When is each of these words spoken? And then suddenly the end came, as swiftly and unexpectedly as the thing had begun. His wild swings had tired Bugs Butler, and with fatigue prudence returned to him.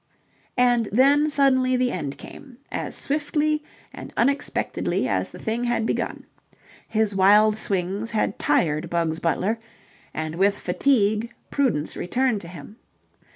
And 0.57 0.89
then 0.91 1.29
suddenly 1.29 1.75
the 1.75 1.91
end 1.91 2.17
came, 2.17 2.57
as 2.71 2.95
swiftly 2.95 3.63
and 3.93 4.11
unexpectedly 4.17 5.07
as 5.07 5.29
the 5.29 5.37
thing 5.37 5.65
had 5.65 5.85
begun. 5.85 6.25
His 6.87 7.15
wild 7.15 7.55
swings 7.55 8.09
had 8.09 8.39
tired 8.39 8.89
Bugs 8.89 9.19
Butler, 9.19 9.59
and 10.11 10.37
with 10.37 10.57
fatigue 10.57 11.31
prudence 11.51 11.95
returned 11.95 12.41
to 12.41 12.47
him. 12.47 12.77